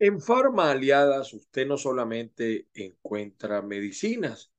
[0.00, 4.52] En Farma Aliadas usted no solamente encuentra medicinas,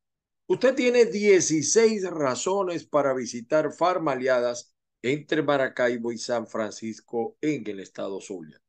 [0.48, 7.80] usted tiene 16 razones para visitar Farma Aliadas entre Maracaibo y San Francisco en el
[7.80, 8.62] estado Zulia.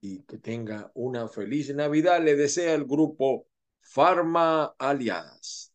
[0.00, 3.48] Y que tenga una feliz Navidad, le desea el grupo
[3.80, 5.74] Farma Aliadas.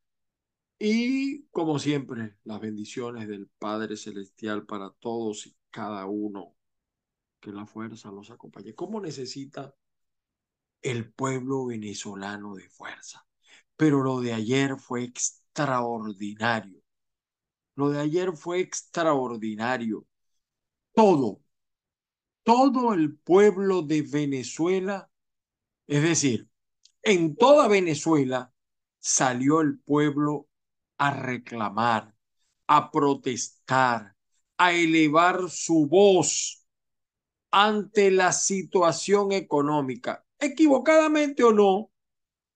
[0.80, 6.54] Y como siempre, las bendiciones del Padre Celestial para todos y cada uno.
[7.40, 8.76] Que la fuerza los acompañe.
[8.76, 9.74] ¿Cómo necesita
[10.82, 13.27] el pueblo venezolano de fuerza?
[13.78, 16.82] Pero lo de ayer fue extraordinario.
[17.76, 20.06] Lo de ayer fue extraordinario.
[20.94, 21.42] Todo,
[22.44, 25.12] todo el pueblo de Venezuela,
[25.86, 26.50] es decir,
[27.04, 28.52] en toda Venezuela
[29.00, 30.50] salió el pueblo
[30.98, 32.16] a reclamar,
[32.66, 34.16] a protestar,
[34.58, 36.66] a elevar su voz
[37.52, 41.92] ante la situación económica, equivocadamente o no,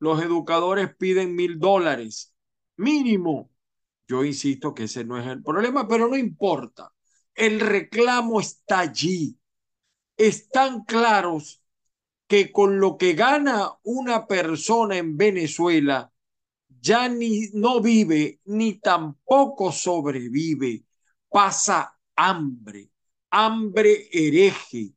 [0.01, 2.34] los educadores piden mil dólares
[2.75, 3.51] mínimo.
[4.07, 6.91] Yo insisto que ese no es el problema, pero no importa.
[7.35, 9.38] El reclamo está allí.
[10.17, 11.63] Están claros
[12.28, 16.11] que con lo que gana una persona en Venezuela
[16.81, 20.84] ya ni no vive ni tampoco sobrevive.
[21.29, 22.90] Pasa hambre,
[23.29, 24.95] hambre hereje,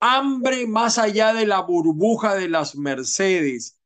[0.00, 3.77] hambre más allá de la burbuja de las Mercedes,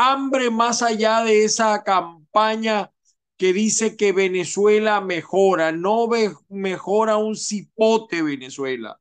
[0.00, 2.90] hambre más allá de esa campaña
[3.36, 6.08] que dice que Venezuela mejora, no
[6.48, 8.98] mejora un cipote Venezuela.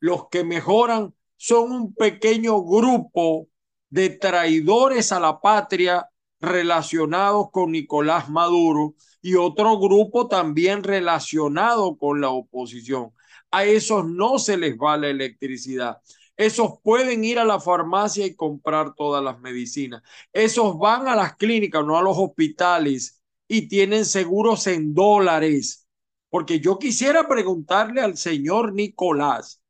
[0.00, 3.46] Los que mejoran son un pequeño grupo
[3.90, 6.08] de traidores a la patria
[6.40, 13.12] relacionados con Nicolás Maduro y otro grupo también relacionado con la oposición.
[13.52, 15.98] A esos no se les va la electricidad.
[16.40, 20.02] Esos pueden ir a la farmacia y comprar todas las medicinas.
[20.32, 25.86] Esos van a las clínicas, no a los hospitales, y tienen seguros en dólares.
[26.30, 29.60] Porque yo quisiera preguntarle al señor Nicolás,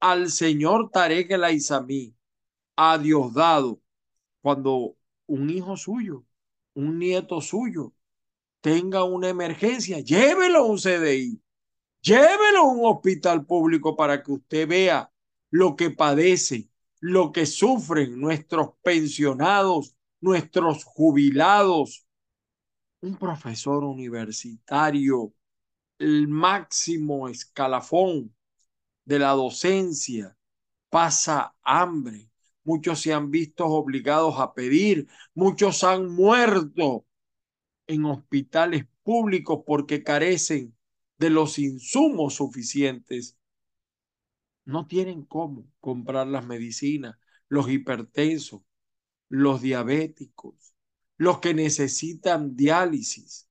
[0.00, 2.14] al señor Tarek El Aizamí,
[2.76, 3.80] a Diosdado,
[4.42, 6.24] cuando un hijo suyo,
[6.74, 7.94] un nieto suyo,
[8.60, 11.40] tenga una emergencia, llévelo a un CDI,
[12.02, 15.11] llévelo a un hospital público para que usted vea
[15.52, 22.06] lo que padece, lo que sufren nuestros pensionados, nuestros jubilados.
[23.02, 25.34] Un profesor universitario,
[25.98, 28.34] el máximo escalafón
[29.04, 30.38] de la docencia,
[30.88, 32.30] pasa hambre.
[32.64, 37.04] Muchos se han visto obligados a pedir, muchos han muerto
[37.86, 40.74] en hospitales públicos porque carecen
[41.18, 43.36] de los insumos suficientes
[44.64, 47.16] no tienen cómo comprar las medicinas,
[47.48, 48.62] los hipertensos,
[49.28, 50.74] los diabéticos,
[51.16, 53.48] los que necesitan diálisis.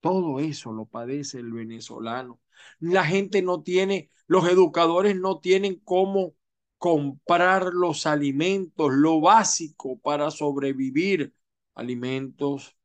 [0.00, 2.40] Todo eso lo padece el venezolano.
[2.78, 6.34] La gente no tiene, los educadores no tienen cómo
[6.78, 11.34] comprar los alimentos, lo básico para sobrevivir,
[11.74, 12.76] alimentos,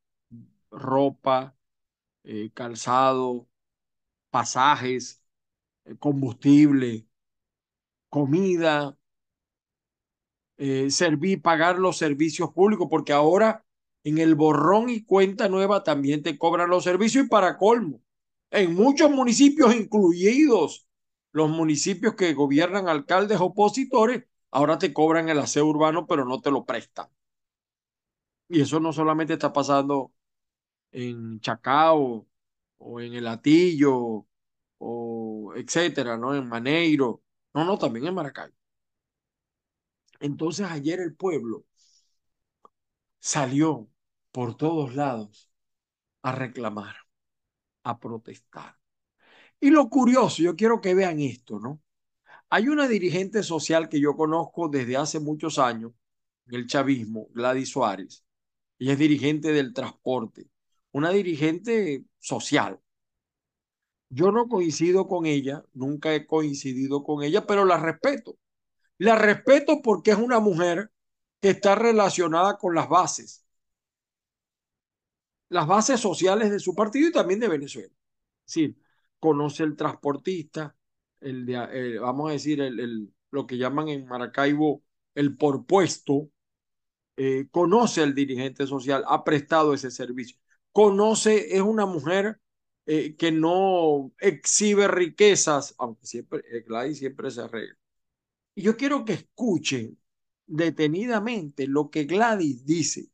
[0.70, 1.56] ropa,
[2.24, 3.48] eh, calzado,
[4.30, 5.22] pasajes,
[5.84, 7.06] eh, combustible,
[8.16, 8.96] comida,
[10.56, 13.64] eh, servir, pagar los servicios públicos, porque ahora
[14.04, 18.00] en el borrón y cuenta nueva también te cobran los servicios y para colmo,
[18.50, 20.86] en muchos municipios, incluidos
[21.32, 26.50] los municipios que gobiernan alcaldes opositores, ahora te cobran el aseo urbano, pero no te
[26.50, 27.08] lo prestan.
[28.48, 30.12] Y eso no solamente está pasando
[30.92, 32.26] en Chacao
[32.78, 34.26] o en El Atillo
[34.78, 36.34] o etcétera, ¿no?
[36.36, 37.22] En Maneiro.
[37.56, 38.52] No, no, también en Maracay.
[40.20, 41.64] Entonces ayer el pueblo
[43.18, 43.88] salió
[44.32, 45.50] por todos lados
[46.22, 46.96] a reclamar,
[47.84, 48.76] a protestar.
[49.60, 51.82] Y lo curioso, yo quiero que vean esto, ¿no?
[52.50, 55.92] Hay una dirigente social que yo conozco desde hace muchos años,
[56.46, 58.24] en el chavismo, Gladys Suárez.
[58.78, 60.50] Ella es dirigente del transporte,
[60.92, 62.80] una dirigente social.
[64.08, 68.38] Yo no coincido con ella, nunca he coincidido con ella, pero la respeto.
[68.98, 70.90] La respeto porque es una mujer
[71.40, 73.44] que está relacionada con las bases,
[75.48, 77.92] las bases sociales de su partido y también de Venezuela.
[78.46, 78.76] Decir,
[79.18, 80.76] conoce el transportista,
[81.20, 84.82] el de, vamos a decir, el, lo que llaman en Maracaibo
[85.14, 86.30] el por puesto,
[87.16, 90.36] eh, conoce al dirigente social, ha prestado ese servicio,
[90.72, 92.40] conoce, es una mujer
[92.86, 97.76] eh, que no exhibe riquezas, aunque siempre, Gladys siempre se arregla.
[98.54, 99.98] Y yo quiero que escuchen
[100.46, 103.10] detenidamente lo que Gladys dice,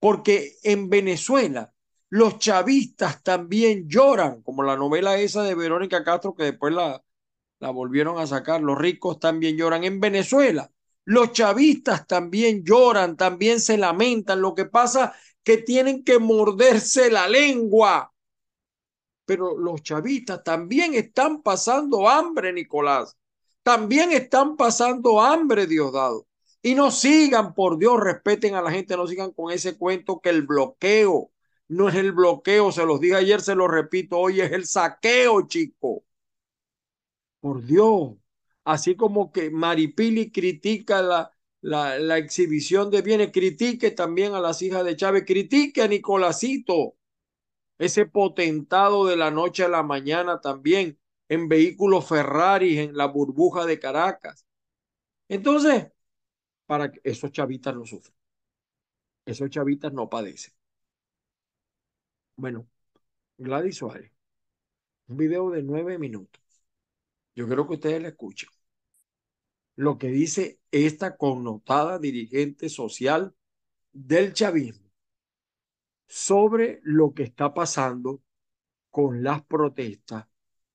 [0.00, 1.72] porque en Venezuela
[2.10, 7.02] los chavistas también lloran, como la novela esa de Verónica Castro que después la,
[7.60, 9.84] la volvieron a sacar, los ricos también lloran.
[9.84, 10.70] En Venezuela
[11.04, 14.40] los chavistas también lloran, también se lamentan.
[14.40, 18.13] Lo que pasa que tienen que morderse la lengua.
[19.24, 23.16] Pero los chavistas también están pasando hambre, Nicolás
[23.64, 26.26] también están pasando hambre, Diosdado.
[26.62, 30.30] Y no sigan, por Dios, respeten a la gente, no sigan con ese cuento que
[30.30, 31.30] el bloqueo
[31.68, 35.46] no es el bloqueo, se los dije ayer, se lo repito hoy, es el saqueo,
[35.48, 36.04] chico.
[37.40, 38.14] Por Dios,
[38.64, 41.30] así como que Maripili critica la,
[41.60, 46.96] la, la exhibición de bienes, critique también a las hijas de Chávez, critique a Nicolásito,
[47.84, 50.98] ese potentado de la noche a la mañana también,
[51.28, 54.46] en vehículos Ferrari, en la burbuja de Caracas.
[55.28, 55.88] Entonces,
[56.66, 58.16] para que esos chavitas no sufren,
[59.26, 60.54] esos chavitas no padecen.
[62.36, 62.66] Bueno,
[63.38, 64.12] Gladys Suárez,
[65.08, 66.42] un video de nueve minutos.
[67.34, 68.48] Yo creo que ustedes le escuchen.
[69.76, 73.34] Lo que dice esta connotada dirigente social
[73.92, 74.83] del chavismo
[76.06, 78.22] sobre lo que está pasando
[78.90, 80.26] con las protestas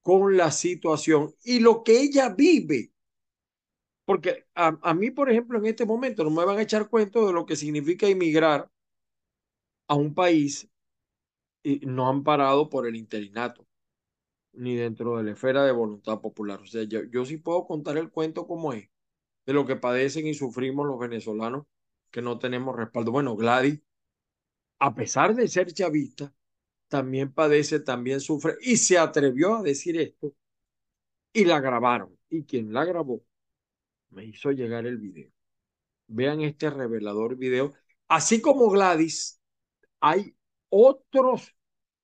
[0.01, 2.91] con la situación y lo que ella vive.
[4.05, 7.33] Porque a, mí, por ejemplo, en este momento no me van a echar cuento de
[7.33, 8.71] lo que significa emigrar
[9.87, 10.67] a un país
[11.61, 13.67] y no amparado por el interinato,
[14.53, 16.59] ni dentro de la esfera de voluntad popular.
[16.61, 18.89] O sea, yo, yo sí puedo contar el cuento como es,
[19.45, 21.67] de lo que padecen y sufrimos los venezolanos
[22.09, 23.11] que no tenemos respaldo.
[23.11, 23.79] Bueno, Gladys,
[24.79, 26.33] a pesar de ser chavista,
[26.87, 30.33] también padece, también sufre, y se atrevió a decir esto,
[31.33, 32.17] y la grabaron.
[32.29, 33.23] Y quien la grabó
[34.11, 35.31] me hizo llegar el video.
[36.07, 37.73] Vean este revelador video.
[38.07, 39.41] Así como Gladys,
[39.99, 40.35] hay
[40.69, 41.55] otros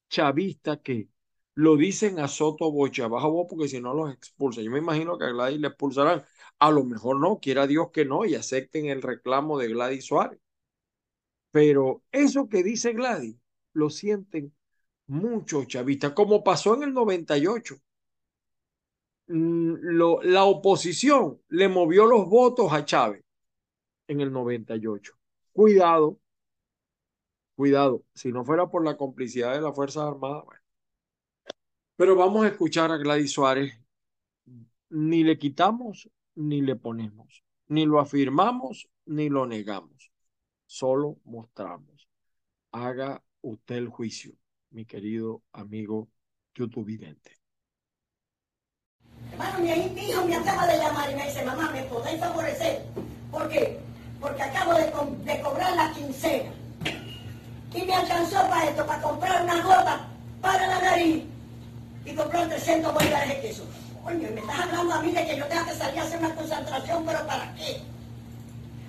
[0.09, 1.09] chavistas que
[1.55, 4.63] lo dicen a Soto Bocha, vos porque si no los expulsan.
[4.63, 6.23] Yo me imagino que a Gladys le expulsarán.
[6.59, 10.39] A lo mejor no, quiera Dios que no, y acepten el reclamo de Gladys Suárez.
[11.55, 13.37] Pero eso que dice Gladys,
[13.71, 14.53] lo sienten
[15.07, 17.77] muchos chavistas, como pasó en el 98.
[19.27, 23.23] Mm, lo, la oposición le movió los votos a Chávez
[24.09, 25.13] en el 98.
[25.53, 26.19] Cuidado,
[27.55, 30.61] cuidado, si no fuera por la complicidad de las Fuerzas Armadas, bueno.
[31.95, 33.79] Pero vamos a escuchar a Gladys Suárez.
[34.89, 40.11] Ni le quitamos ni le ponemos, ni lo afirmamos ni lo negamos,
[40.65, 42.09] solo mostramos.
[42.71, 44.33] Haga usted el juicio
[44.71, 46.09] mi querido amigo
[46.53, 47.39] youtubevidente.
[49.31, 52.85] Hermano, mi, hijo me acaba de llamar y me dice, mamá, ¿me podéis favorecer?
[53.31, 53.79] ¿Por qué?
[54.19, 54.91] Porque acabo de,
[55.41, 56.51] cobrar la quincena.
[57.71, 60.07] presupuesto para comprar una gota
[60.41, 61.23] para la nariz
[62.05, 63.63] y comprar 300 bolívares de queso.
[64.11, 66.35] Y me estás hablando a mí de que yo tenga que salir a hacer una
[66.35, 67.81] concentración, pero ¿para qué?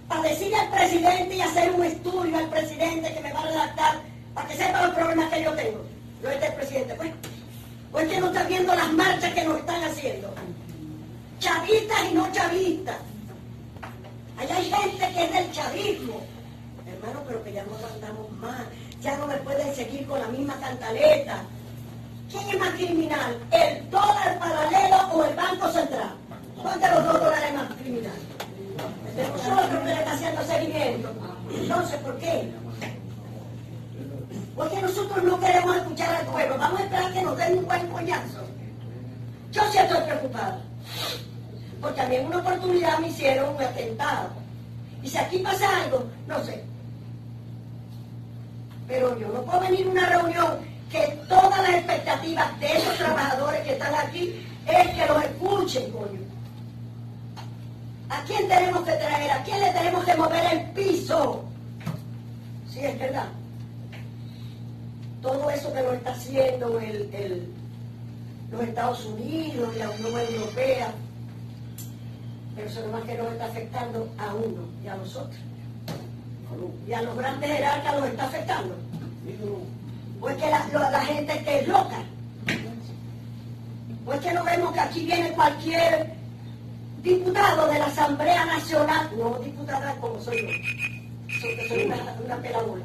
[0.08, 3.96] Para decirle al presidente y hacer un estudio al presidente que me va a redactar
[4.34, 5.84] para que sepa los problemas que yo tengo.
[6.22, 7.10] Yo este presidente, pues.
[7.90, 10.34] Pues que no está viendo las marchas que nos están haciendo.
[11.38, 12.96] Chavistas y no chavistas.
[14.38, 16.20] Allá hay gente que es del chavismo.
[16.86, 18.62] Hermano, pero que ya no aguantamos más.
[19.00, 21.42] Ya no me pueden seguir con la misma cantaleta.
[22.30, 23.38] ¿Quién es más criminal?
[23.50, 26.14] ¿El dólar paralelo o el Banco Central?
[26.60, 28.35] ¿Cuál de los dos dólares es más criminal?
[29.16, 31.08] De nosotros está haciendo seguimiento.
[31.50, 32.52] Entonces, ¿por qué?
[34.54, 36.58] Porque nosotros no queremos escuchar al pueblo.
[36.58, 38.40] Vamos a esperar que nos den un buen coñazo.
[39.52, 40.60] Yo sí estoy preocupada.
[41.80, 44.28] Porque a mí en una oportunidad me hicieron un atentado.
[45.02, 46.62] Y si aquí pasa algo, no sé.
[48.86, 50.58] Pero yo no puedo venir a una reunión
[50.90, 56.25] que todas las expectativas de esos trabajadores que están aquí es que los escuchen, coño.
[58.08, 59.30] ¿A quién tenemos que traer?
[59.32, 61.44] ¿A quién le tenemos que mover el piso?
[62.70, 63.26] Sí, es verdad.
[65.22, 67.48] Todo eso que lo está haciendo el, el,
[68.52, 70.92] los Estados Unidos y la Unión Europea,
[72.54, 75.36] pero eso nomás que nos está afectando a uno y a nosotros.
[76.86, 78.74] Y a los grandes jerarcas los está afectando.
[80.20, 81.98] O es que la, la- gente que es loca.
[84.06, 86.14] O es que no vemos que aquí viene cualquier
[87.06, 92.82] diputado de la Asamblea Nacional, no diputada como soy yo, soy, soy una, una peladora.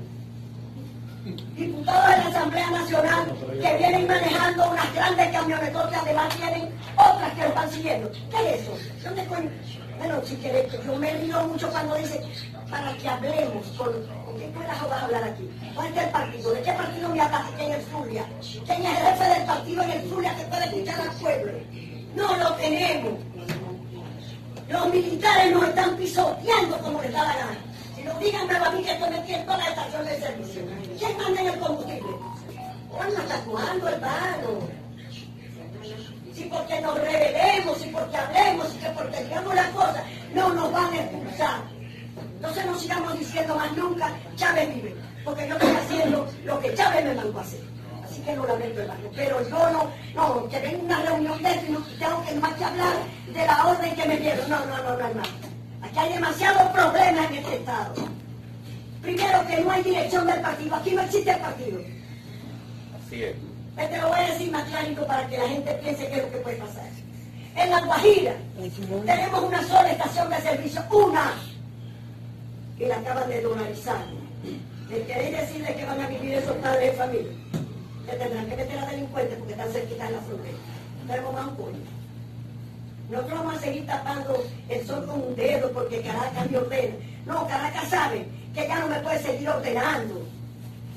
[1.56, 7.34] Diputados de la Asamblea Nacional que vienen manejando unas grandes camionetotas que además tienen otras
[7.34, 8.12] que lo están siguiendo.
[8.12, 8.78] ¿Qué es eso?
[9.04, 9.50] ¿Dónde coño?
[9.98, 12.22] Bueno, si quieres, yo me río mucho cuando dice
[12.70, 13.92] para que hablemos con,
[14.26, 15.50] con quién a hablar aquí.
[15.74, 16.54] ¿Cuál es el partido?
[16.54, 17.52] ¿De qué partido me hablas?
[17.58, 18.26] ¿Quién es el Zulia?
[18.66, 21.52] ¿Quién es el jefe del partido en el Zulia que puede escuchar al pueblo?
[22.16, 23.31] No lo tenemos.
[24.72, 27.58] Los militares nos están pisoteando como les da la gana.
[27.94, 30.62] Si no, díganme a mí que estoy metido en toda la estación de servicio.
[30.98, 32.12] ¿Quién manda en el combustible?
[32.90, 34.48] Bueno, ¿hasta cuándo, hermano?
[36.34, 40.72] Si porque nos rebelemos, si porque hablemos, si que porque digamos las cosas, no nos
[40.72, 41.62] van a expulsar.
[42.36, 47.04] Entonces no sigamos diciendo más nunca, Chávez vive, porque yo estoy haciendo lo que Chávez
[47.04, 47.60] me mandó a hacer.
[48.26, 49.10] Que no lamento, hermano.
[49.16, 52.54] Pero yo no, no, que venga una reunión de esto y no tengo que más
[52.54, 52.94] que hablar
[53.28, 54.50] de la orden que me dieron.
[54.50, 55.30] No, no, no, no, hermano.
[55.82, 57.94] Aquí hay demasiados problemas en este Estado.
[59.02, 60.76] Primero que no hay dirección del partido.
[60.76, 61.80] Aquí no existe el partido.
[63.00, 63.36] Así es.
[63.78, 66.24] Eh, Te lo voy a decir más clarito para que la gente piense qué es
[66.24, 66.90] lo que puede pasar.
[67.56, 68.34] En La Guajira
[69.06, 71.34] tenemos una sola estación de servicio, una,
[72.80, 74.06] y la acaban de dolarizar.
[74.90, 77.32] ¿Me queréis decir de qué van a vivir esos padres de familia?
[78.06, 80.58] Que tendrán que meter a delincuentes porque están cerquita de la frontera.
[81.08, 81.78] Más un pollo.
[83.10, 86.96] Nosotros vamos a seguir tapando el sol con un dedo porque Caracas me ordena.
[87.26, 90.22] No, Caracas sabe que ya no me puede seguir ordenando.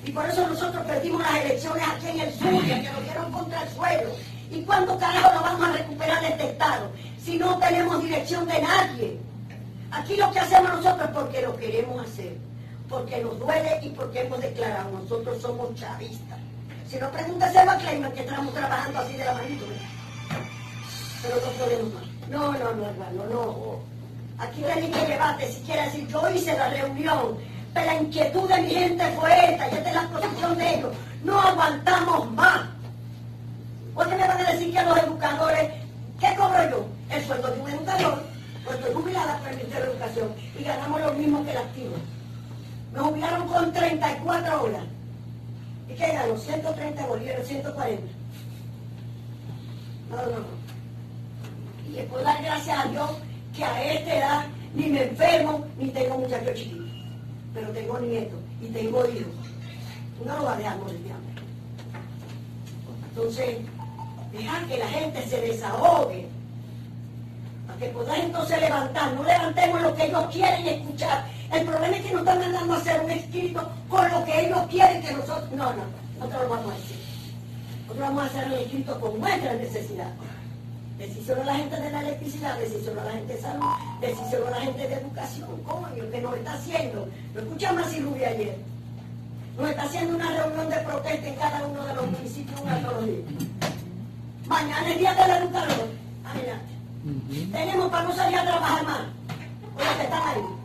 [0.05, 3.63] Y por eso nosotros perdimos las elecciones aquí en el Zulia, que nos dieron contra
[3.63, 4.11] el suelo.
[4.51, 6.91] ¿Y cuándo carajo lo vamos a recuperar de este Estado?
[7.21, 9.19] Si no tenemos dirección de nadie.
[9.91, 12.37] Aquí lo que hacemos nosotros es porque lo queremos hacer.
[12.89, 16.39] Porque nos duele y porque hemos declarado, nosotros somos chavistas.
[16.95, 19.65] Si no, pregúntase a Clayman que estamos trabajando así de la manito.
[21.23, 22.05] Pero no podemos más.
[22.31, 23.79] No, no, no, hermano, no.
[24.39, 27.37] Aquí tenéis que llevarte, si decir, yo hice la reunión,
[27.73, 30.93] pero la inquietud de mi gente fue esta, y esta es la posición de ellos.
[31.25, 32.61] No aguantamos más.
[33.93, 35.71] ¿Por qué me van a decir que a los educadores,
[36.21, 36.87] qué cobro yo?
[37.11, 38.23] El sueldo de un educador,
[38.65, 41.97] pues estoy jubilada por el Ministerio de Educación y ganamos lo mismo que el activo.
[42.93, 44.85] Me jubilaron con 34 horas.
[45.89, 46.37] ¿Y qué gano?
[46.37, 48.03] 130 bolívares, 140.
[50.11, 50.47] No, no, no.
[51.89, 53.11] Y le puedo dar gracias a Dios
[53.55, 56.87] que a esta edad ni me enfermo ni tengo muchachos chiquitos.
[57.53, 59.33] Pero tengo nietos y tengo hijos.
[60.25, 61.43] No lo va a dejar morir de hambre.
[63.11, 63.59] Entonces,
[64.33, 66.27] dejar que la gente se desahogue.
[67.67, 69.13] Para que podáis entonces levantar.
[69.15, 71.27] No levantemos lo que ellos quieren escuchar.
[71.55, 74.59] El problema es que nos están mandando a hacer un escrito con lo que ellos
[74.69, 75.51] quieren que nosotros.
[75.53, 75.85] No, no,
[76.19, 76.97] nosotros lo vamos a decir.
[77.83, 80.11] Nosotros vamos a hacer un escrito con nuestra necesidad.
[80.99, 83.67] Decíselo a la gente de la electricidad, decíselo a la gente de salud,
[84.01, 87.09] decíselo a la gente de educación, coño, que nos está haciendo.
[87.35, 88.57] Lo escuchamos así Rubia ayer.
[89.57, 92.95] Nos está haciendo una reunión de protesta en cada uno de los municipios una todos
[92.95, 93.25] los días.
[94.47, 95.89] Mañana es día del educador.
[96.25, 97.53] Adelante.
[97.53, 99.01] Tenemos para no salir a trabajar más.
[99.77, 100.64] Con los que están ahí.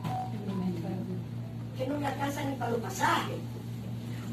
[1.79, 3.37] Que no me alcanza ni para los pasajes.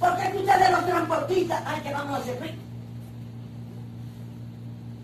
[0.00, 2.56] ¿Por qué ustedes los transportistas, ay, que vamos a hacer ricos?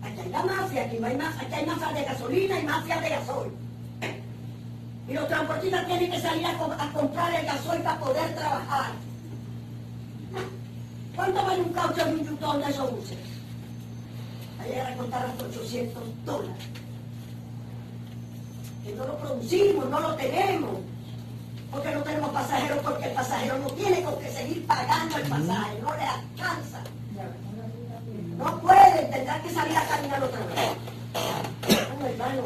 [0.01, 3.09] Aquí hay la mafia, aquí, hay más, aquí hay mafia de gasolina y mafia de
[3.09, 3.51] gasoil.
[5.07, 8.91] Y los transportistas tienen que salir a, comprar el gasoil para poder trabajar.
[11.15, 13.17] ¿Cuánto vale un caucho de un yutón de esos buses?
[14.59, 16.65] Va a llegar a contar hasta 800 dólares.
[18.83, 20.92] Que no lo producimos, no lo tenemos.
[21.73, 25.79] Porque no tenemos pasajeros, porque el pasajero no tiene con que seguir pagando el pasaje,
[25.81, 26.83] no le alcanza.
[28.37, 30.69] No puede, tendrá que salir a caminar otra vez.
[31.99, 32.43] No, hermano,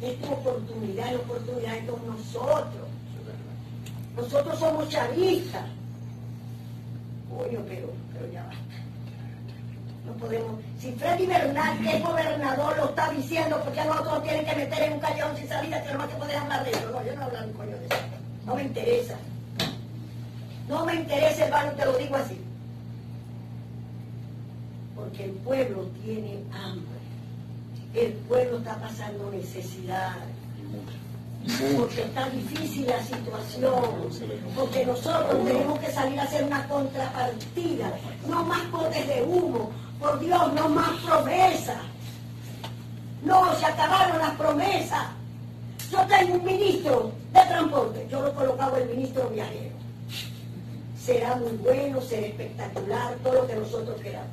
[0.00, 2.88] esta oportunidad, la oportunidad es con nosotros.
[4.16, 5.64] Nosotros somos chavistas.
[7.28, 8.56] Coño, pero, pero ya basta.
[10.06, 10.60] No podemos.
[10.78, 14.82] Si Freddy Bernal, que es gobernador, lo está diciendo, porque a nosotros tienen que meter
[14.84, 16.90] en un callejón sin salida, que no más que poder hablar de eso.
[16.90, 18.15] No, yo no hablo un coño de eso.
[18.46, 19.16] No me interesa.
[20.68, 22.40] No me interesa, hermano, te lo digo así.
[24.94, 26.96] Porque el pueblo tiene hambre.
[27.94, 30.14] El pueblo está pasando necesidad.
[31.76, 33.74] Porque está difícil la situación.
[34.56, 37.92] Porque nosotros tenemos que salir a hacer una contrapartida.
[38.28, 39.70] No más potes de humo.
[39.98, 41.78] Por Dios, no más promesas.
[43.24, 45.15] No, se acabaron las promesas.
[45.90, 48.06] Yo tengo un ministro de transporte.
[48.10, 49.74] Yo lo he colocado el ministro viajero.
[50.98, 54.30] Será muy bueno, será espectacular, todo lo que nosotros queramos.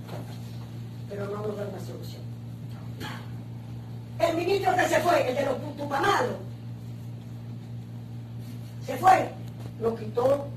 [1.09, 2.23] Pero no nos da una solución.
[4.19, 6.35] El ministro que se fue, el de los putupamados,
[8.85, 9.29] se fue,
[9.81, 10.47] lo quitó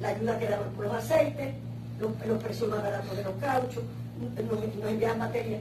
[0.00, 1.54] la ayuda que daban por los aceites,
[1.98, 3.82] los, los precios más baratos de los cauchos,
[4.20, 5.60] nos, nos envían materia.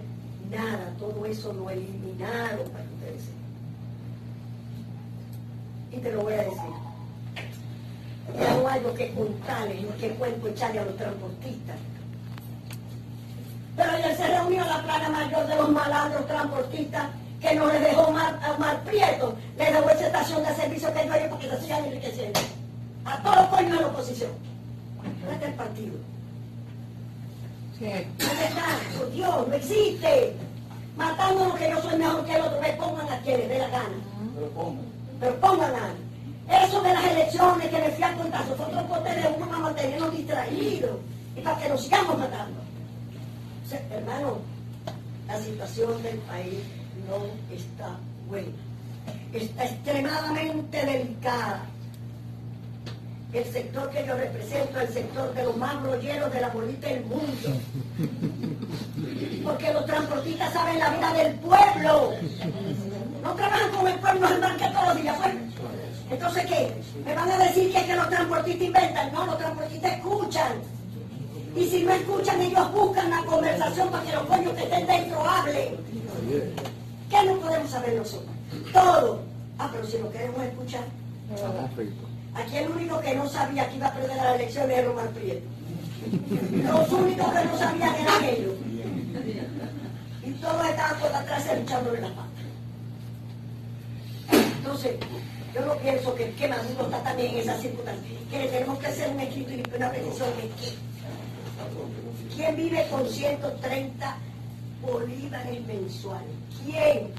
[0.49, 3.43] Nada, todo eso lo eliminaron para que ustedes sepan.
[5.93, 6.57] Y te lo voy a decir.
[8.39, 11.75] Ya no hay lo que contarles, lo que cuento echarle a los transportistas.
[13.75, 17.09] Pero ayer se reunió la plana mayor de los malandros transportistas
[17.41, 21.05] que no le dejó mal, a Omar Prieto, le dejó esa estación de servicio que
[21.05, 22.39] yo hay porque se sigan enriqueciendo.
[23.05, 24.31] A todos los coños de la oposición.
[25.03, 25.95] ¿Dónde está el partido?
[27.79, 28.97] ¿Dónde está?
[28.97, 30.35] Por Dios, no existe.
[30.95, 32.61] Matándonos que yo soy mejor que el otro.
[32.61, 33.95] Me pongan a quienes dé la gana.
[34.35, 34.92] Pero pongan
[35.23, 39.47] a Eso de las elecciones que me fui a contar, son otros potes de uno
[39.47, 40.97] para mantenernos distraídos
[41.35, 42.59] y para que nos sigamos matando.
[43.71, 44.37] O hermano,
[45.27, 46.59] la situación del país
[47.07, 48.49] no está buena.
[49.31, 51.65] Está extremadamente delicada.
[53.31, 56.87] El sector que yo represento es el sector de los más brolleros de la bolita
[56.87, 57.49] del mundo.
[59.43, 62.11] Porque los transportistas saben la vida del pueblo.
[63.23, 65.17] No trabajan con el pueblo, se embarcan todos los días.
[65.17, 65.33] Pues.
[66.11, 66.75] Entonces, ¿qué?
[67.05, 69.13] ¿Me van a decir que, es que los transportistas inventan?
[69.13, 70.51] No, los transportistas escuchan.
[71.55, 75.23] Y si no escuchan, ellos buscan la conversación para que los coños que estén dentro
[75.23, 75.77] hablen.
[77.09, 78.31] ¿Qué no podemos saber nosotros?
[78.73, 79.21] Todo.
[79.57, 80.83] Ah, pero si lo queremos escuchar.
[82.35, 85.45] Aquí el único que no sabía que iba a perder las elecciones era Román Prieto.
[86.63, 88.53] Los únicos que no sabían eran ellos.
[90.25, 92.32] Y todos estaban por atrás echándole la pata.
[94.63, 94.95] Entonces,
[95.53, 98.17] yo no pienso que, que Maduro está también en esa circunstancia.
[98.31, 100.73] Que le tenemos que hacer un escrito y una petición de qué.
[102.33, 104.17] ¿Quién vive con 130
[104.81, 106.29] bolívares mensuales?
[106.63, 107.11] ¿Quién?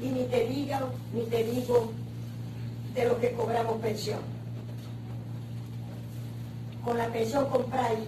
[0.00, 1.92] Y ni te digan, ni te digo
[2.94, 4.20] de lo que cobramos pensión.
[6.84, 7.98] Con la pensión compráis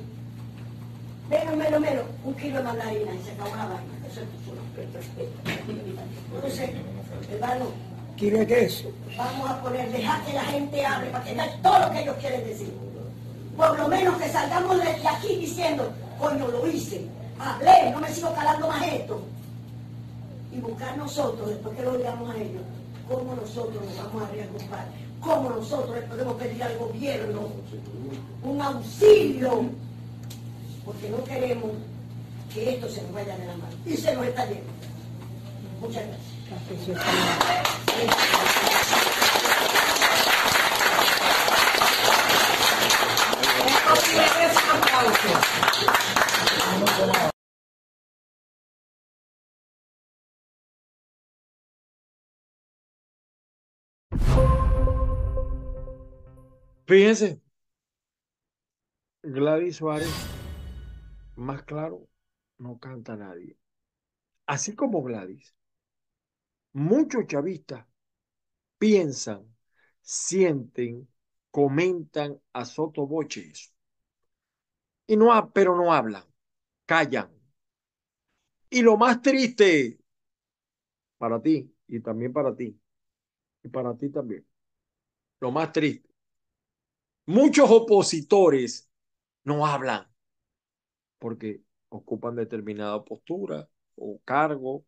[1.28, 4.06] menos, menos, menos, un kilo de mandarina y se acabó la vaina.
[4.08, 4.48] Eso es.
[6.32, 6.70] Entonces,
[7.32, 7.87] hermano,
[8.18, 8.90] ¿Quiere queso?
[9.16, 12.16] vamos a poner, dejar que la gente hable para que vean todo lo que ellos
[12.20, 12.72] quieren decir.
[13.56, 17.06] Por lo menos que salgamos de aquí diciendo, coño, lo hice,
[17.38, 19.22] hablé, no me sigo calando más esto.
[20.52, 22.62] Y buscar nosotros, después que lo digamos a ellos,
[23.08, 24.86] cómo nosotros nos vamos a reagrupar,
[25.20, 27.48] cómo nosotros le podemos pedir al gobierno
[28.42, 29.62] un auxilio,
[30.84, 31.70] porque no queremos
[32.52, 33.76] que esto se nos vaya de la mano.
[33.86, 34.70] Y se nos está yendo.
[35.80, 36.37] Muchas gracias.
[56.86, 57.42] Fíjense,
[59.22, 60.08] Gladys Suárez,
[61.36, 62.08] más claro,
[62.56, 63.58] no canta nadie.
[64.46, 65.54] Así como Gladys,
[66.72, 67.86] muchos chavistas
[68.78, 69.56] piensan,
[70.00, 71.08] sienten,
[71.50, 73.52] comentan a sotoboche.
[75.06, 76.24] Y no, pero no hablan,
[76.86, 77.30] callan.
[78.70, 79.98] Y lo más triste
[81.18, 82.78] para ti y también para ti
[83.62, 84.46] y para ti también.
[85.40, 86.08] Lo más triste.
[87.26, 88.90] Muchos opositores
[89.44, 90.08] no hablan
[91.18, 94.84] porque ocupan determinada postura o cargo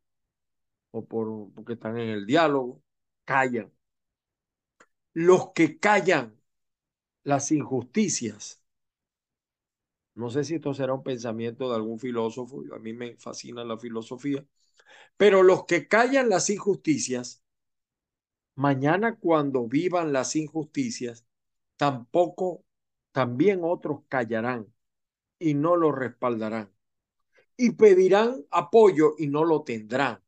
[0.92, 2.82] o por, porque están en el diálogo,
[3.24, 3.72] callan.
[5.14, 6.40] Los que callan
[7.24, 8.62] las injusticias.
[10.14, 13.76] No sé si esto será un pensamiento de algún filósofo, a mí me fascina la
[13.78, 14.44] filosofía,
[15.16, 17.44] pero los que callan las injusticias,
[18.54, 21.26] mañana cuando vivan las injusticias,
[21.76, 22.64] tampoco,
[23.12, 24.72] también otros callarán
[25.38, 26.72] y no lo respaldarán.
[27.56, 30.22] Y pedirán apoyo y no lo tendrán.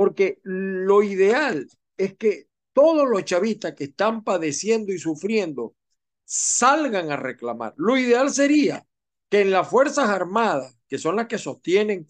[0.00, 5.74] Porque lo ideal es que todos los chavistas que están padeciendo y sufriendo
[6.24, 7.74] salgan a reclamar.
[7.76, 8.86] Lo ideal sería
[9.28, 12.06] que en las Fuerzas Armadas, que son las que sostienen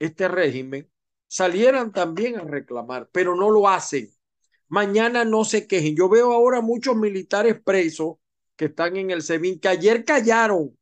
[0.00, 0.90] este régimen,
[1.28, 4.10] salieran también a reclamar, pero no lo hacen.
[4.66, 5.94] Mañana no se quejen.
[5.94, 8.16] Yo veo ahora muchos militares presos
[8.56, 10.76] que están en el SEBIN, que ayer callaron,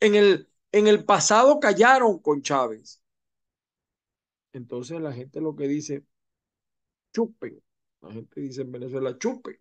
[0.00, 2.99] en el, en el pasado callaron con Chávez.
[4.52, 6.04] Entonces la gente lo que dice,
[7.12, 7.62] chupen.
[8.00, 9.58] La gente dice en Venezuela, chupen.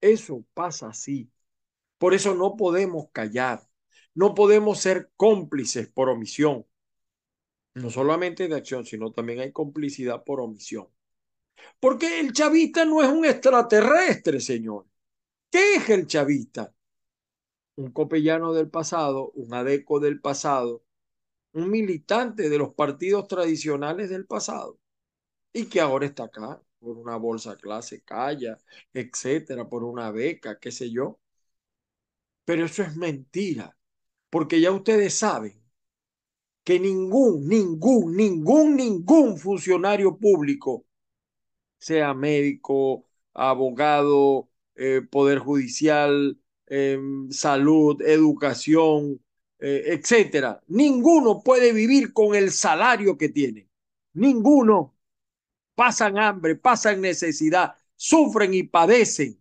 [0.00, 1.30] Eso pasa así.
[1.98, 3.66] Por eso no podemos callar.
[4.14, 6.66] No podemos ser cómplices por omisión.
[7.74, 10.88] No solamente de acción, sino también hay complicidad por omisión.
[11.80, 14.86] Porque el chavista no es un extraterrestre, señor.
[15.50, 16.72] ¿Qué es el chavista?
[17.76, 20.83] Un copellano del pasado, un adeco del pasado,
[21.54, 24.78] un militante de los partidos tradicionales del pasado
[25.52, 28.58] y que ahora está acá por una bolsa clase calla,
[28.94, 31.20] etcétera, por una beca, qué sé yo.
[32.46, 33.76] Pero eso es mentira,
[34.30, 35.62] porque ya ustedes saben
[36.64, 40.86] que ningún, ningún, ningún, ningún funcionario público,
[41.78, 49.20] sea médico, abogado, eh, poder judicial, em, salud, educación,
[49.58, 53.68] eh, etcétera, ninguno puede vivir con el salario que tiene.
[54.14, 54.96] Ninguno.
[55.74, 59.40] Pasan hambre, pasan necesidad, sufren y padecen.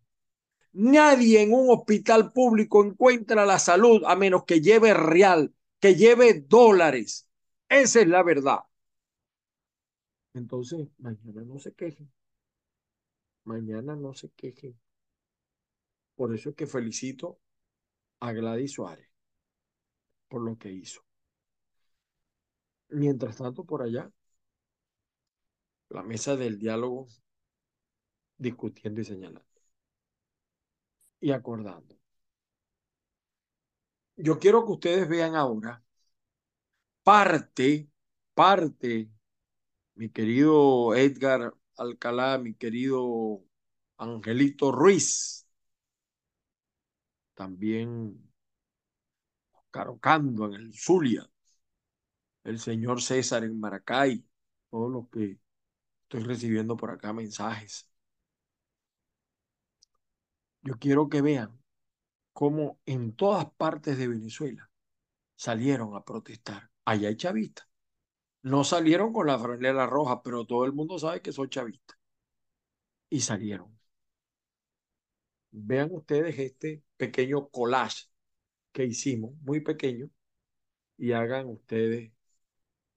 [0.73, 6.41] Nadie en un hospital público encuentra la salud a menos que lleve real, que lleve
[6.47, 7.27] dólares.
[7.69, 8.59] Esa es la verdad.
[10.33, 12.11] Entonces, mañana no se quejen.
[13.43, 14.79] Mañana no se quejen.
[16.15, 17.39] Por eso es que felicito
[18.19, 19.12] a Gladys Suárez
[20.33, 20.99] por lo que hizo.
[22.89, 24.11] Mientras tanto, por allá,
[25.89, 27.05] la mesa del diálogo
[28.39, 29.61] discutiendo y señalando
[31.19, 31.95] y acordando.
[34.15, 35.83] Yo quiero que ustedes vean ahora
[37.03, 37.87] parte,
[38.33, 39.11] parte,
[39.93, 43.43] mi querido Edgar Alcalá, mi querido
[43.97, 45.45] Angelito Ruiz,
[47.35, 48.32] también
[49.73, 51.27] Carocando en el Zulia,
[52.43, 54.23] el señor César en Maracay,
[54.69, 55.39] todos los que
[56.03, 57.89] estoy recibiendo por acá mensajes.
[60.61, 61.59] Yo quiero que vean
[62.33, 64.69] cómo en todas partes de Venezuela
[65.35, 66.69] salieron a protestar.
[66.85, 67.67] Allá hay chavistas.
[68.43, 71.97] No salieron con la franela roja, pero todo el mundo sabe que son chavistas.
[73.09, 73.75] Y salieron.
[75.49, 78.12] Vean ustedes este pequeño collage
[78.73, 80.09] que hicimos, muy pequeño,
[80.97, 82.11] y hagan ustedes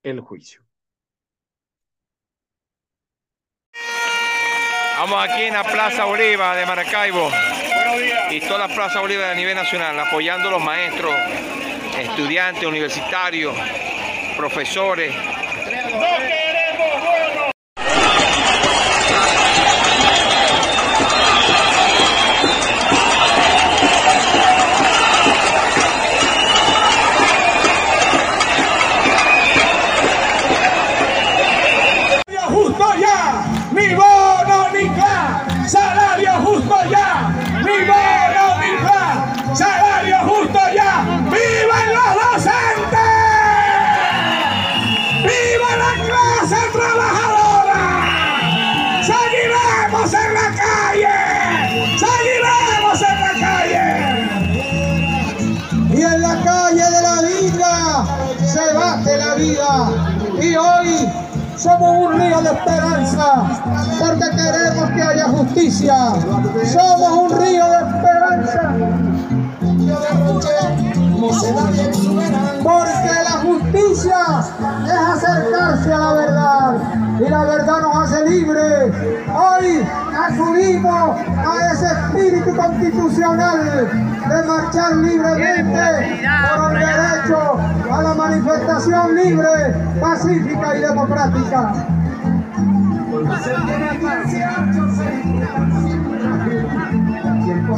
[0.03, 0.63] el juicio.
[4.99, 7.29] Vamos aquí en la Plaza Oliva de Maracaibo
[8.31, 11.15] y toda la Plaza Oliva a nivel nacional, apoyando a los maestros,
[11.99, 13.55] estudiantes, universitarios,
[14.37, 15.15] profesores.
[61.57, 63.45] Somos un río de esperanza
[63.99, 65.97] porque queremos que haya justicia.
[66.73, 68.75] Somos un río de esperanza
[72.63, 74.19] porque la justicia
[74.85, 78.93] es acercarse a la verdad y la verdad nos hace libres.
[79.29, 83.89] Hoy acudimos a ese espíritu constitucional
[84.29, 86.23] de marchar libremente
[86.57, 87.59] por el derecho
[87.91, 89.49] a la manifestación libre,
[90.01, 91.73] pacífica y democrática.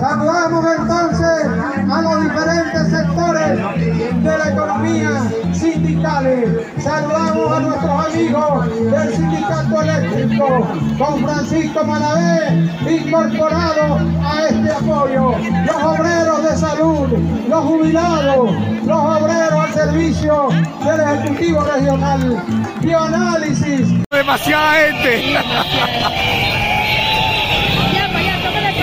[0.01, 1.47] Saludamos entonces
[1.91, 5.11] a los diferentes sectores de la economía
[5.53, 6.67] sindicales.
[6.79, 15.35] Saludamos a nuestros amigos del sindicato eléctrico, con Francisco Manavé, incorporado a este apoyo.
[15.67, 17.09] Los obreros de salud,
[17.49, 18.51] los jubilados,
[18.85, 20.49] los obreros al servicio
[20.85, 22.45] del Ejecutivo Regional.
[22.81, 23.89] Bioanálisis.
[24.11, 26.58] Demasiada gente.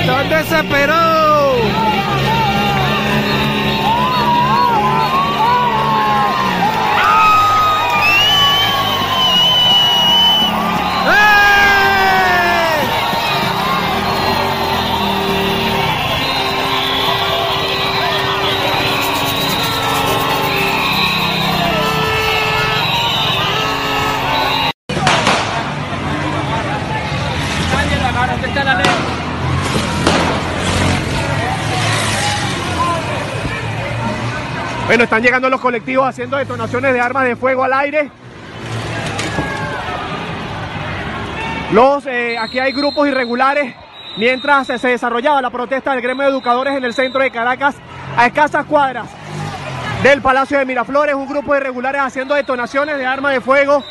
[0.05, 1.94] Están desesperados.
[34.85, 38.11] Bueno, están llegando los colectivos haciendo detonaciones de armas de fuego al aire.
[41.71, 43.75] Los, eh, aquí hay grupos irregulares
[44.17, 47.75] mientras se desarrollaba la protesta del gremio de educadores en el centro de Caracas
[48.15, 49.07] a escasas cuadras
[50.03, 51.15] del Palacio de Miraflores.
[51.15, 53.83] Un grupo de irregulares haciendo detonaciones de armas de fuego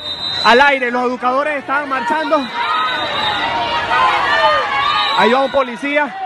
[0.44, 0.92] al aire.
[0.92, 2.36] Los educadores estaban marchando.
[5.18, 6.23] Ahí va un policía.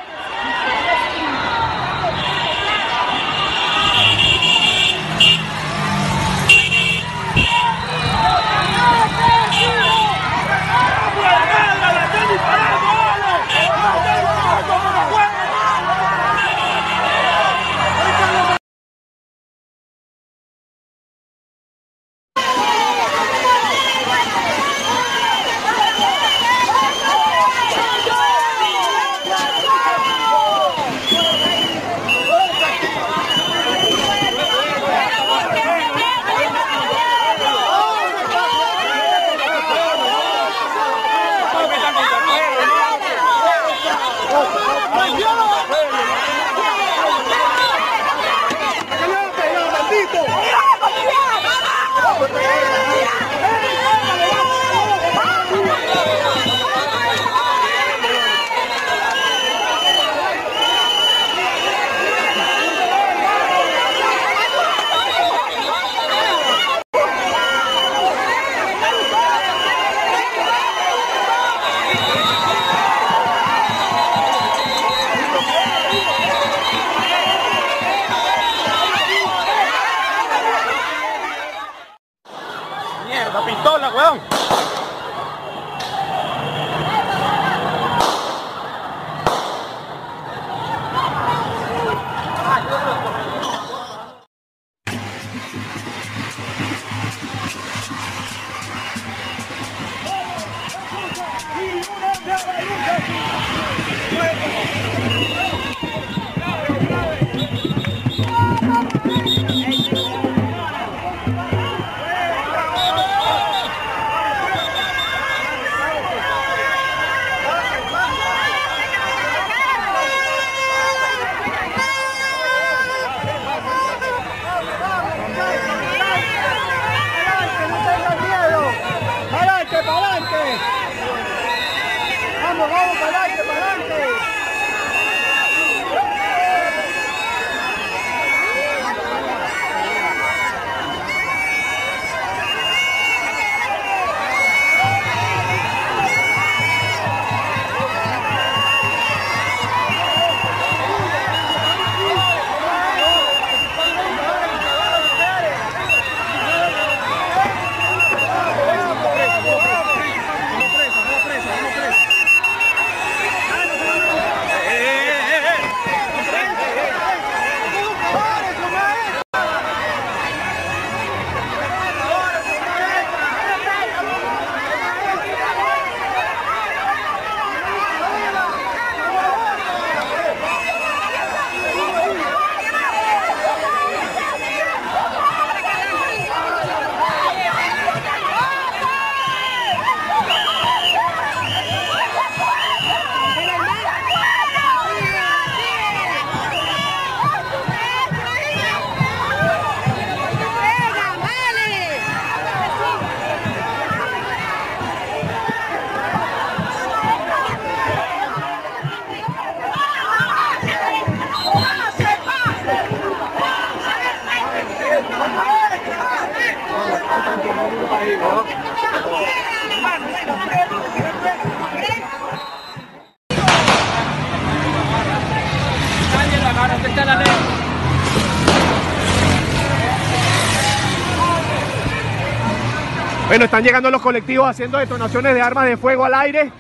[233.29, 236.51] Bueno, están llegando los colectivos haciendo detonaciones de armas de fuego al aire.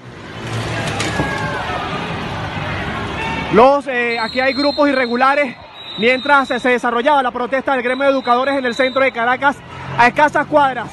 [3.55, 5.57] Los, eh, aquí hay grupos irregulares
[5.97, 9.57] mientras se desarrollaba la protesta del gremio de educadores en el centro de Caracas
[9.97, 10.91] a escasas cuadras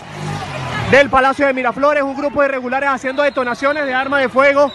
[0.92, 4.72] del Palacio de Miraflores, un grupo de irregulares haciendo detonaciones de armas de fuego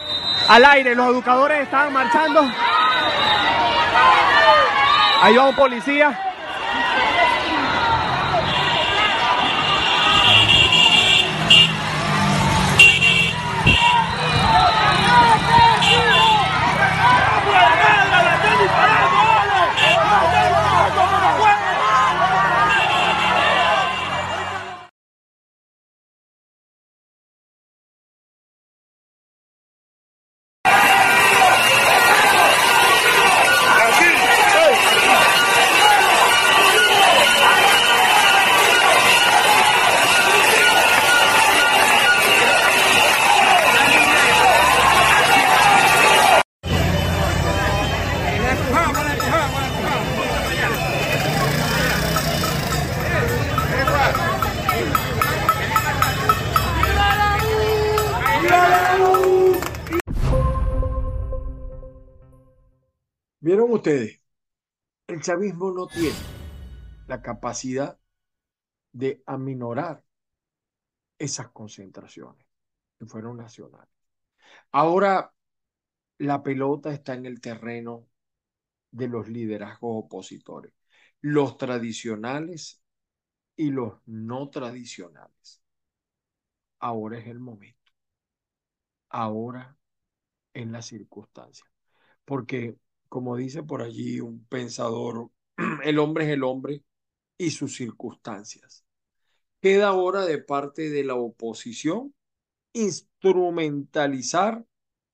[0.49, 0.95] al aire.
[0.95, 2.43] Los educadores estaban marchando.
[5.23, 6.30] Ahí va un policía.
[63.81, 64.23] Ustedes?
[65.07, 66.15] El chavismo no tiene
[67.09, 67.99] la capacidad
[68.93, 70.05] de aminorar
[71.19, 72.47] esas concentraciones
[72.99, 73.89] que fueron nacionales.
[74.71, 75.33] Ahora
[76.19, 78.07] la pelota está en el terreno
[78.91, 80.75] de los liderazgos opositores,
[81.21, 82.83] los tradicionales
[83.57, 85.63] y los no tradicionales.
[86.79, 87.93] Ahora es el momento.
[89.09, 89.77] Ahora
[90.53, 91.65] en la circunstancia.
[92.25, 92.77] Porque
[93.11, 95.31] como dice por allí un pensador,
[95.85, 96.83] el hombre es el hombre
[97.37, 98.87] y sus circunstancias.
[99.61, 102.15] Queda ahora de parte de la oposición
[102.73, 104.65] instrumentalizar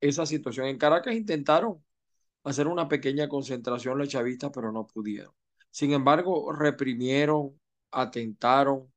[0.01, 0.67] esa situación.
[0.67, 1.83] En Caracas intentaron
[2.45, 5.33] hacer una pequeña concentración los chavistas, pero no pudieron.
[5.71, 7.59] Sin embargo, reprimieron,
[7.91, 8.93] atentaron,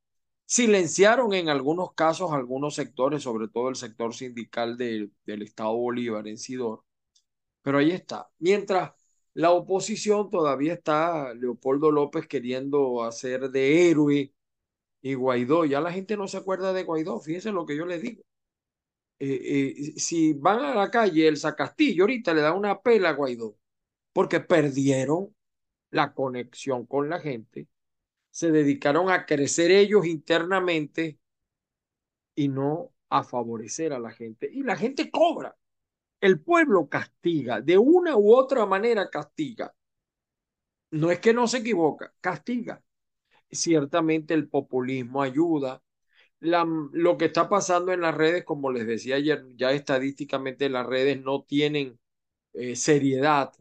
[0.45, 6.37] silenciaron en algunos casos algunos sectores, sobre todo el sector sindical del Estado Bolívar en
[6.37, 6.83] Sidor,
[7.61, 8.29] pero ahí está.
[8.39, 8.91] Mientras
[9.33, 14.33] la oposición todavía está, Leopoldo López queriendo hacer de héroe
[15.01, 18.01] y Guaidó, ya la gente no se acuerda de Guaidó, fíjense lo que yo les
[18.01, 18.23] digo.
[19.19, 23.13] Eh, eh, si van a la calle, el Sacastillo ahorita le da una pela a
[23.13, 23.57] Guaidó,
[24.13, 25.35] porque perdieron
[25.91, 27.67] la conexión con la gente,
[28.31, 31.19] se dedicaron a crecer ellos internamente
[32.35, 34.49] y no a favorecer a la gente.
[34.51, 35.57] Y la gente cobra.
[36.21, 39.75] El pueblo castiga, de una u otra manera castiga.
[40.91, 42.83] No es que no se equivoca, castiga.
[43.51, 45.83] Ciertamente el populismo ayuda.
[46.41, 51.21] Lo que está pasando en las redes, como les decía ayer, ya estadísticamente las redes
[51.21, 51.99] no tienen
[52.53, 53.53] eh, seriedad.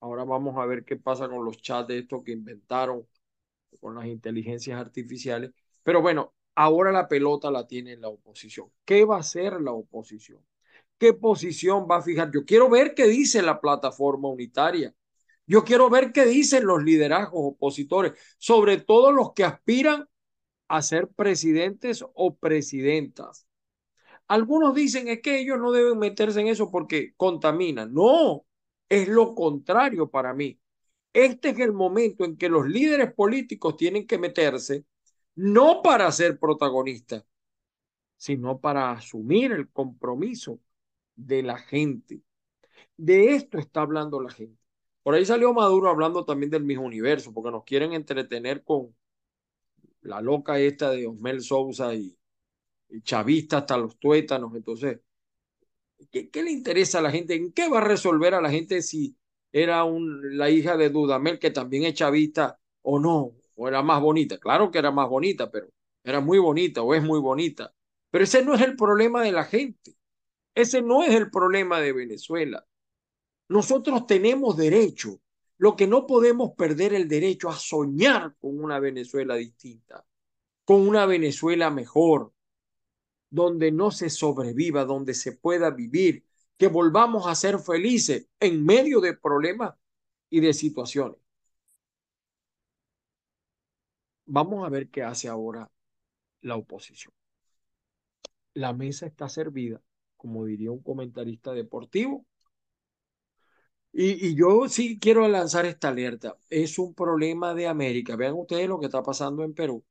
[0.00, 3.06] Ahora vamos a ver qué pasa con los chats de estos que inventaron
[3.80, 5.52] con las inteligencias artificiales.
[5.84, 8.70] Pero bueno, ahora la pelota la tiene la oposición.
[8.84, 10.42] ¿Qué va a hacer la oposición?
[10.98, 12.30] Qué posición va a fijar.
[12.32, 14.94] Yo quiero ver qué dice la plataforma unitaria.
[15.46, 20.08] Yo quiero ver qué dicen los liderazgos opositores, sobre todo los que aspiran
[20.68, 23.46] a ser presidentes o presidentas.
[24.26, 27.92] Algunos dicen es que ellos no deben meterse en eso porque contaminan.
[27.92, 28.46] No,
[28.88, 30.58] es lo contrario para mí.
[31.12, 34.84] Este es el momento en que los líderes políticos tienen que meterse
[35.36, 37.24] no para ser protagonistas,
[38.16, 40.60] sino para asumir el compromiso
[41.16, 42.22] de la gente.
[42.96, 44.58] De esto está hablando la gente.
[45.02, 48.94] Por ahí salió Maduro hablando también del mismo universo, porque nos quieren entretener con
[50.02, 52.16] la loca esta de Osmel Sousa y,
[53.02, 54.54] chavista hasta los tuétanos.
[54.54, 55.00] Entonces,
[56.10, 57.34] ¿qué, le interesa a la gente?
[57.34, 59.16] ¿En qué va a resolver a la gente si
[59.52, 63.32] era un, la hija de Dudamel, que también es chavista, o no?
[63.56, 64.38] ¿O era más bonita?
[64.38, 65.68] Claro que era más bonita, pero
[66.02, 67.74] era muy bonita o es muy bonita.
[68.10, 69.96] Pero ese no es el problema de la gente.
[70.54, 72.64] Ese no es el problema de Venezuela.
[73.48, 75.20] Nosotros tenemos derecho.
[75.58, 80.04] Lo que no podemos perder el derecho a soñar con una Venezuela distinta,
[80.64, 82.32] con una Venezuela mejor,
[83.30, 86.24] donde no se sobreviva, donde se pueda vivir,
[86.56, 89.74] que volvamos a ser felices en medio de problemas
[90.30, 91.18] y de situaciones.
[94.26, 95.70] Vamos a ver qué hace ahora
[96.40, 97.12] la oposición.
[98.54, 99.80] La mesa está servida
[100.24, 102.24] como diría un comentarista deportivo.
[103.92, 106.36] Y, yo sí quiero lanzar esta alerta.
[106.48, 108.16] Es un problema de América.
[108.16, 109.84] Vean ustedes lo que está pasando en Perú.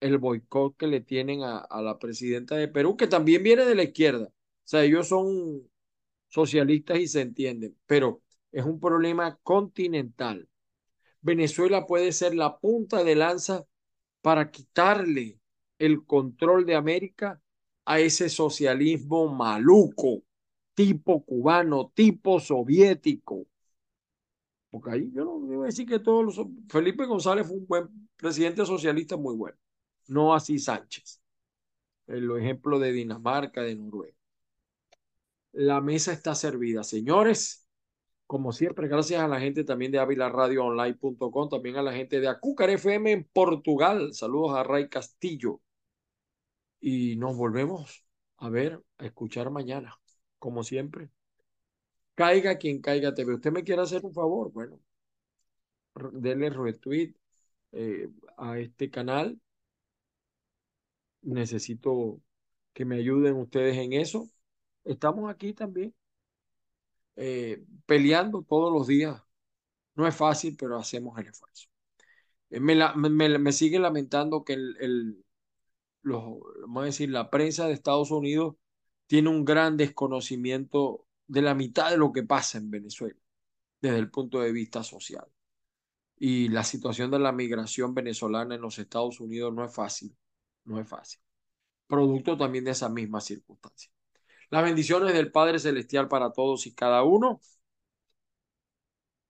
[0.00, 3.74] el boicot que le tienen a, a la presidenta de Perú, que también viene de
[3.74, 4.26] la izquierda.
[4.26, 4.32] O
[4.64, 5.68] sea, ellos son
[6.28, 8.22] socialistas y se entienden, pero
[8.52, 10.48] es un problema continental.
[11.22, 13.66] Venezuela puede ser la punta de lanza
[14.22, 15.40] para quitarle
[15.78, 17.40] el control de América
[17.90, 20.22] a ese socialismo maluco,
[20.74, 23.48] tipo cubano, tipo soviético.
[24.70, 26.46] Porque ahí yo no voy a decir que todos los...
[26.68, 29.58] Felipe González fue un buen presidente socialista muy bueno,
[30.06, 31.20] no así Sánchez.
[32.06, 34.16] El ejemplo de Dinamarca, de Noruega.
[35.50, 37.66] La mesa está servida, señores.
[38.28, 42.70] Como siempre, gracias a la gente también de avilaradioonline.com, también a la gente de Acúcar
[42.70, 44.14] FM en Portugal.
[44.14, 45.60] Saludos a Ray Castillo.
[46.80, 48.04] Y nos volvemos
[48.38, 49.98] a ver, a escuchar mañana,
[50.38, 51.10] como siempre.
[52.14, 53.34] Caiga quien caiga TV.
[53.34, 54.52] ¿Usted me quiere hacer un favor?
[54.52, 54.80] Bueno,
[56.12, 57.14] denle retweet
[57.72, 59.40] eh, a este canal.
[61.22, 62.20] Necesito
[62.72, 64.28] que me ayuden ustedes en eso.
[64.84, 65.94] Estamos aquí también
[67.16, 69.22] eh, peleando todos los días.
[69.94, 71.68] No es fácil, pero hacemos el esfuerzo.
[72.50, 75.24] Eh, me, la, me, me, sigue lamentando que el, el
[76.02, 76.22] los,
[76.62, 78.56] vamos a decir, la prensa de Estados Unidos
[79.06, 83.18] tiene un gran desconocimiento de la mitad de lo que pasa en Venezuela
[83.80, 85.26] desde el punto de vista social.
[86.16, 90.16] Y la situación de la migración venezolana en los Estados Unidos no es fácil,
[90.64, 91.20] no es fácil.
[91.86, 93.90] Producto también de esa misma circunstancia.
[94.50, 97.40] Las bendiciones del Padre Celestial para todos y cada uno.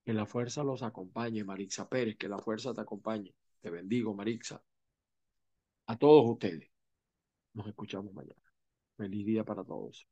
[0.05, 3.35] Que la fuerza los acompañe, Marixa Pérez, que la fuerza te acompañe.
[3.61, 4.63] Te bendigo, Marixa.
[5.91, 6.71] A todos ustedes.
[7.53, 8.41] Nos escuchamos mañana.
[8.97, 10.07] Feliz día para todos.